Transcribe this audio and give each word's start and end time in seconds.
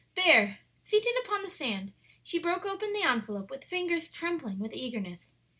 There, 0.15 0.57
seated 0.83 1.13
upon 1.23 1.43
the 1.43 1.49
sand, 1.51 1.93
she 2.23 2.39
broke 2.39 2.65
open 2.65 2.91
the 2.91 3.03
envelope 3.03 3.51
with 3.51 3.63
fingers 3.65 4.09
trembling 4.09 4.57
with 4.57 4.73
eagerness. 4.73 5.29